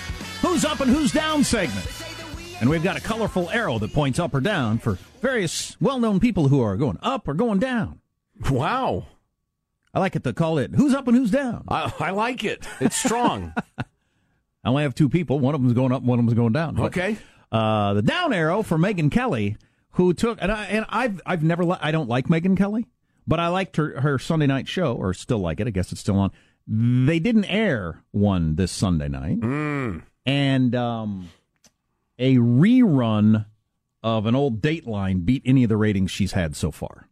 [0.42, 1.86] Who's Up and Who's Down segment.
[2.60, 6.20] And we've got a colorful arrow that points up or down for various well known
[6.20, 8.00] people who are going up or going down.
[8.50, 9.06] Wow.
[9.94, 11.64] I like it to call it Who's Up and Who's Down.
[11.68, 12.66] I, I like it.
[12.80, 13.54] It's strong.
[13.78, 13.84] I
[14.68, 15.38] only have two people.
[15.38, 16.74] One of them's going up, one of them's going down.
[16.74, 17.16] But, okay.
[17.52, 19.56] Uh, the down arrow for Megyn Kelly,
[19.92, 22.86] who took and I and I've I've never li- I don't like Megyn Kelly,
[23.26, 25.66] but I liked her her Sunday night show or still like it.
[25.66, 26.30] I guess it's still on.
[26.68, 29.38] They didn't air one this Sunday night,
[30.26, 31.30] and um,
[32.18, 33.46] a rerun
[34.02, 37.08] of an old Dateline beat any of the ratings she's had so far.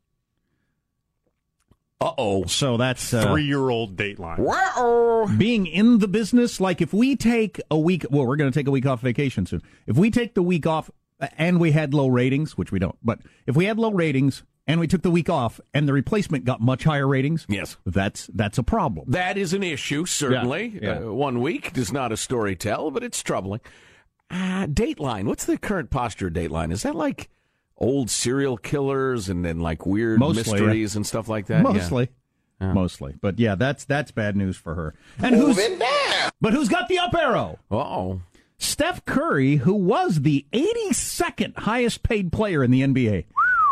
[2.01, 2.45] Uh oh.
[2.45, 4.39] So that's uh, Three year old Dateline.
[4.39, 5.27] Wow.
[5.37, 6.61] being in the business.
[6.61, 9.47] Like if we take a week, well, we're going to take a week off vacation
[9.47, 9.63] soon.
[9.87, 10.91] If we take the week off
[11.21, 14.45] uh, and we had low ratings, which we don't, but if we had low ratings
[14.69, 17.77] and we took the week off and the replacement got much higher ratings, Yes.
[17.85, 19.07] that's that's a problem.
[19.11, 20.79] That is an issue, certainly.
[20.81, 21.07] Yeah, yeah.
[21.09, 23.61] Uh, one week does not a story tell, but it's troubling.
[24.31, 25.25] Uh, Dateline.
[25.25, 26.71] What's the current posture of Dateline?
[26.73, 27.31] Is that like
[27.79, 31.65] old serial killers and then like weird Mostly, mysteries and stuff like that?
[31.65, 31.73] Yeah.
[31.73, 32.09] Mostly.
[32.61, 34.95] Mostly, but yeah, that's that's bad news for her.
[35.21, 35.57] And who's
[36.41, 37.57] but who's got the up arrow?
[37.71, 38.21] Oh,
[38.59, 43.27] Steph Curry, who was the 82nd highest paid player in the NBA.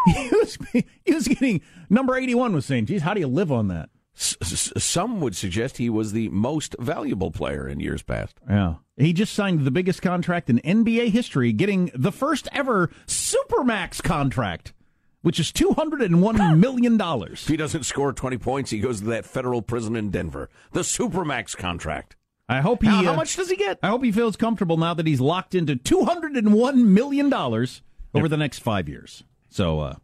[0.15, 0.59] He was,
[1.05, 3.91] he was getting number 81 was saying, geez, how do you live on that?
[4.17, 8.39] S- some would suggest he was the most valuable player in years past.
[8.49, 8.77] Yeah.
[8.97, 14.73] He just signed the biggest contract in NBA history, getting the first ever Supermax contract,
[15.21, 17.01] which is $201 million.
[17.01, 20.49] If he doesn't score 20 points, he goes to that federal prison in Denver.
[20.73, 22.17] The Supermax contract.
[22.49, 22.89] I hope he.
[22.89, 23.79] How, how uh, much does he get?
[23.83, 28.61] I hope he feels comfortable now that he's locked into $201 million over the next
[28.61, 29.25] five years.
[29.57, 29.95] So uh,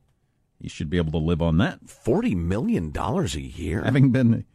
[0.59, 1.84] he should be able to live on that.
[1.84, 3.82] $40 million a year?
[3.82, 4.46] Having been,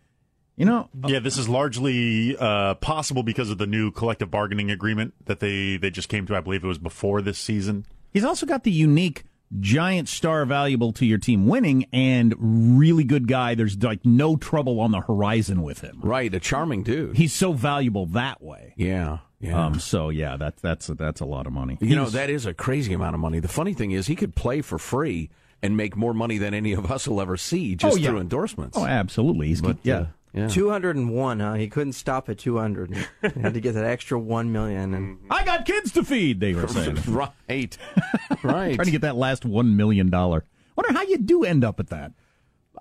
[0.55, 5.13] you know, Yeah, this is largely uh, possible because of the new collective bargaining agreement
[5.25, 6.35] that they, they just came to.
[6.35, 7.85] I believe it was before this season.
[8.11, 9.23] He's also got the unique
[9.59, 13.53] giant star valuable to your team winning and really good guy.
[13.53, 15.99] There's like no trouble on the horizon with him.
[16.01, 17.17] Right, a charming dude.
[17.17, 18.73] He's so valuable that way.
[18.77, 19.65] Yeah, yeah.
[19.65, 19.79] Um.
[19.79, 21.77] So yeah, that's that's that's a lot of money.
[21.81, 23.39] You know, that is a crazy amount of money.
[23.39, 25.29] The funny thing is, he could play for free
[25.61, 28.09] and make more money than any of us will ever see just Oh, yeah.
[28.09, 28.77] through endorsements.
[28.77, 29.47] Oh, absolutely.
[29.47, 29.95] He's But, yeah.
[29.95, 30.47] uh, yeah.
[30.49, 31.53] 201, huh?
[31.55, 32.95] He couldn't stop at 200.
[32.95, 33.05] he
[33.41, 34.93] had to get that extra 1 million.
[34.93, 36.39] And I got kids to feed.
[36.39, 36.99] They were saying.
[37.07, 37.75] right,
[38.43, 38.75] right.
[38.75, 40.43] Trying to get that last one million dollar.
[40.75, 42.11] Wonder how you do end up at that.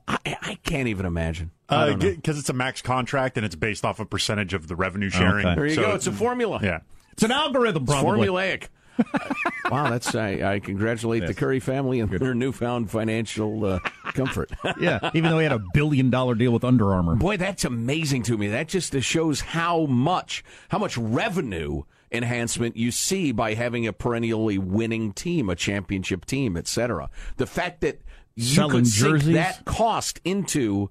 [0.09, 1.51] I, I can't even imagine.
[1.69, 2.11] I don't know.
[2.15, 5.11] Because Uh, it's a max contract and it's based off a percentage of the revenue
[5.11, 5.45] sharing.
[5.47, 5.55] Okay.
[5.57, 5.95] There you So- go.
[5.95, 6.61] It's a formula.
[6.63, 6.81] Yeah.
[7.13, 8.29] It's an algorithm, It's probably.
[8.29, 8.69] formulaic.
[9.71, 13.79] wow, that's I, I congratulate the Curry family and their newfound financial uh,
[14.15, 14.51] comfort.
[14.81, 17.15] yeah, even though he had a billion dollar deal with Under Armour.
[17.17, 18.49] Boy, that's amazing to me.
[18.49, 24.57] That just shows how much how much revenue enhancement you see by having a perennially
[24.57, 27.11] winning team, a championship team, etc.
[27.37, 28.01] The fact that
[28.37, 29.34] you could sink jerseys.
[29.34, 30.91] that cost into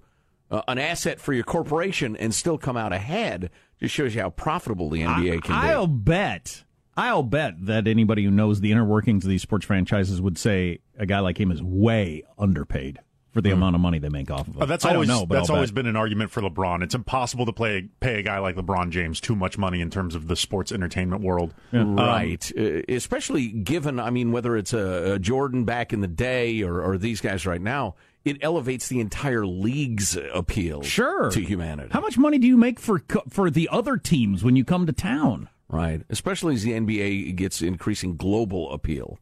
[0.52, 4.30] uh, an asset for your corporation and still come out ahead just shows you how
[4.30, 5.68] profitable the NBA can be.
[5.68, 6.64] I'll bet.
[6.98, 10.80] I'll bet that anybody who knows the inner workings of these sports franchises would say
[10.98, 13.00] a guy like him is way underpaid
[13.36, 14.62] for the amount of money they make off of him.
[14.62, 16.82] Uh, that's I always don't know, but that's always been an argument for LeBron.
[16.82, 20.16] It's impossible to play pay a guy like LeBron James too much money in terms
[20.16, 21.54] of the sports entertainment world.
[21.74, 22.50] Um, Right.
[22.58, 26.82] Uh, especially given, I mean, whether it's a, a Jordan back in the day or,
[26.82, 31.30] or these guys right now, it elevates the entire league's appeal Sure.
[31.30, 31.90] to humanity.
[31.92, 34.94] How much money do you make for for the other teams when you come to
[34.94, 35.50] town?
[35.68, 36.04] Right.
[36.12, 39.18] Especially as the NBA gets increasing global appeal.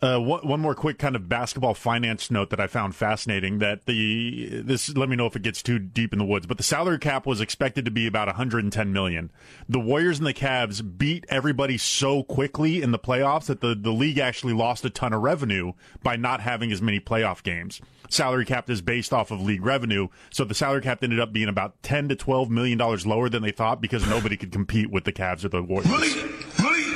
[0.00, 3.58] Uh, one, one more quick kind of basketball finance note that I found fascinating.
[3.58, 6.56] That the this let me know if it gets too deep in the woods, but
[6.56, 9.32] the salary cap was expected to be about 110 million.
[9.68, 13.92] The Warriors and the Cavs beat everybody so quickly in the playoffs that the the
[13.92, 15.72] league actually lost a ton of revenue
[16.04, 17.80] by not having as many playoff games.
[18.08, 21.48] Salary cap is based off of league revenue, so the salary cap ended up being
[21.48, 25.04] about 10 to 12 million dollars lower than they thought because nobody could compete with
[25.04, 26.14] the Cavs or the Warriors.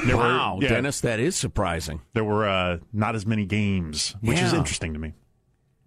[0.04, 0.68] There were- wow, yeah.
[0.68, 2.00] Dennis, that is surprising.
[2.12, 5.12] There were uh, not as many games, which is interesting to me.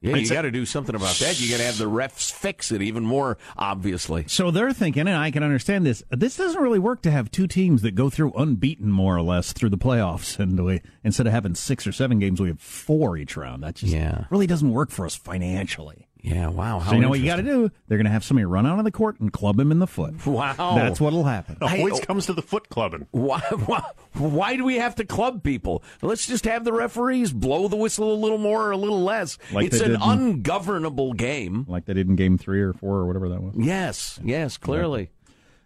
[0.01, 1.39] Yeah, you got to do something about that.
[1.39, 4.25] You got to have the refs fix it even more obviously.
[4.27, 6.03] So they're thinking, and I can understand this.
[6.11, 9.51] This doesn't really work to have two teams that go through unbeaten more or less
[9.53, 13.17] through the playoffs, and we instead of having six or seven games, we have four
[13.17, 13.63] each round.
[13.63, 14.25] That just Yeah.
[14.29, 16.07] really doesn't work for us financially.
[16.27, 16.79] Yeah, wow.
[16.79, 17.69] How so you know what you got to do?
[17.87, 19.87] They're going to have somebody run out of the court and club him in the
[19.87, 20.15] foot.
[20.25, 20.75] Wow.
[20.75, 21.57] That's what'll happen.
[21.61, 23.07] It Hey, always oh- comes to the foot clubbing.
[23.11, 25.83] Why, why, why do we have to club people?
[26.01, 29.37] Let's just have the referees blow the whistle a little more or a little less.
[29.51, 31.65] Like it's they an did in- ungovernable game.
[31.67, 33.53] Like they did in Game Three or Four or whatever that was.
[33.57, 35.11] Yes, yes, clearly.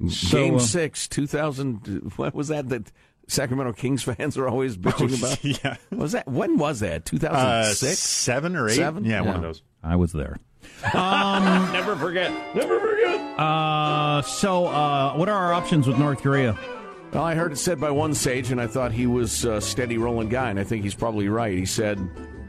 [0.10, 2.92] So, game uh, six, 2000, what was that that
[3.28, 5.44] Sacramento Kings fans are always bitching about?
[5.64, 5.76] yeah.
[5.90, 6.28] What was that?
[6.28, 7.02] When was that?
[7.02, 8.00] Uh, 2006?
[8.00, 8.76] seven or eight?
[8.76, 9.04] Seven?
[9.06, 9.36] Yeah, one Yeah.
[9.36, 9.62] of those.
[9.84, 10.38] I was there.
[10.94, 12.32] Never forget.
[12.56, 13.20] Never forget.
[13.40, 16.58] Uh, so uh, what are our options with North Korea?
[17.14, 19.98] Well, I heard it said by one sage, and I thought he was a steady
[19.98, 21.58] rolling guy, and I think he's probably right.
[21.58, 22.00] He said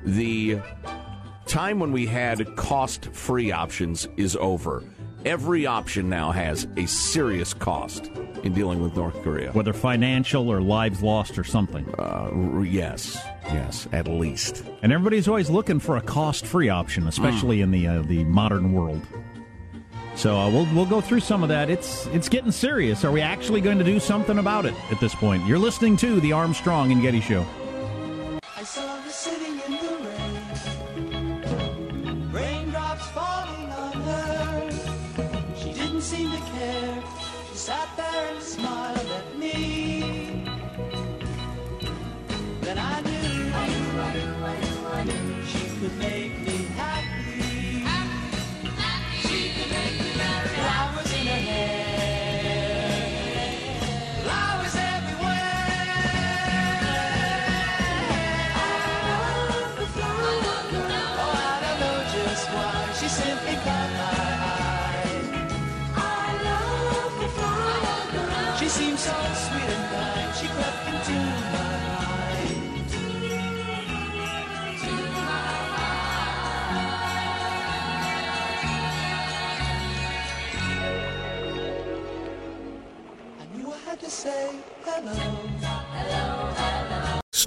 [0.05, 0.61] the
[1.47, 4.85] time when we had cost free options is over.
[5.25, 8.07] Every option now has a serious cost
[8.43, 9.53] in dealing with North Korea.
[9.53, 11.87] Whether financial or lives lost or something.
[11.99, 14.65] Uh, yes, yes, at least.
[14.83, 17.63] And everybody's always looking for a cost-free option, especially mm.
[17.63, 19.01] in the uh, the modern world.
[20.17, 21.71] So uh, we'll we'll go through some of that.
[21.71, 23.05] It's it's getting serious.
[23.05, 25.47] Are we actually going to do something about it at this point?
[25.47, 27.47] You're listening to the Armstrong and Getty Show.
[28.57, 29.97] I saw her sitting in the
[30.97, 34.71] rain, raindrops falling on her.
[35.57, 37.03] She didn't seem to care.
[37.51, 39.90] She sat there and smiled at me.
[45.99, 46.30] Make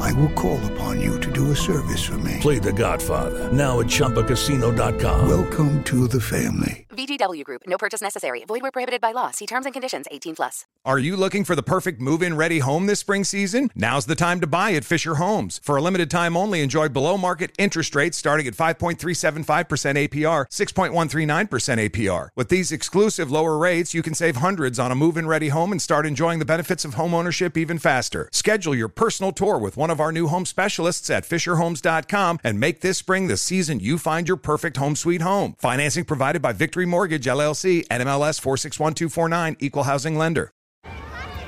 [0.00, 2.38] I will call upon you to do a service for me.
[2.40, 3.52] Play the Godfather.
[3.52, 5.28] Now at Chumbacasino.com.
[5.28, 6.86] Welcome to the family.
[6.96, 7.62] VGW Group.
[7.66, 8.42] No purchase necessary.
[8.46, 9.30] Void where prohibited by law.
[9.30, 10.64] See terms and conditions 18 plus.
[10.84, 13.70] Are you looking for the perfect move in ready home this spring season?
[13.74, 15.60] Now's the time to buy at Fischer Homes.
[15.62, 21.90] For a limited time only, enjoy below market interest rates starting at 5.375% APR, 6.139%
[21.90, 22.28] APR.
[22.34, 25.72] With these exclusive lower rates, you can save hundreds on a move in ready home
[25.72, 28.28] and start enjoying the benefits of home ownership even faster.
[28.32, 32.80] Schedule your personal tour with one of our new home specialists at FischerHomes.com and make
[32.80, 35.54] this spring the season you find your perfect home sweet home.
[35.58, 40.50] Financing provided by Victory Mortgage LLC, NMLS 461249, Equal Housing Lender.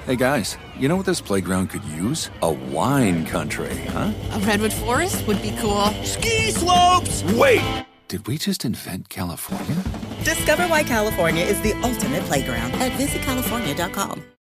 [0.07, 2.31] Hey guys, you know what this playground could use?
[2.41, 4.13] A wine country, huh?
[4.33, 5.85] A redwood forest would be cool.
[6.03, 7.23] Ski slopes!
[7.35, 7.85] Wait!
[8.09, 9.77] Did we just invent California?
[10.25, 14.25] Discover why California is the ultimate playground at visitcalifornia.com.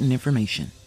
[0.00, 0.79] important information.